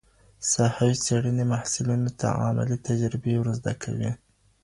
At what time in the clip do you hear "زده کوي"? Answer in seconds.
3.57-4.11